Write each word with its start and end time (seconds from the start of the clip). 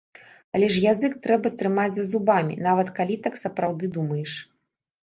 Але 0.59 0.69
ж 0.75 0.81
язык 0.93 1.13
трэба 1.27 1.51
трымаць 1.59 1.87
за 1.99 2.07
зубамі, 2.13 2.59
нават 2.71 2.87
калі 2.97 3.23
так 3.29 3.41
сапраўды 3.45 3.85
думаеш. 4.01 4.31